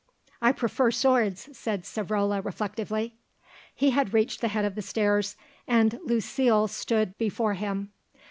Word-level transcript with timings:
"I 0.41 0.51
prefer 0.51 0.89
swords," 0.89 1.55
said 1.55 1.83
Savrola 1.83 2.43
reflectively. 2.43 3.13
He 3.75 3.91
had 3.91 4.15
reached 4.15 4.41
the 4.41 4.47
head 4.47 4.65
of 4.65 4.73
the 4.73 4.81
stairs 4.81 5.35
and 5.67 5.99
Lucile 6.03 6.67
stood 6.69 7.15
before 7.19 7.53
him. 7.53 7.91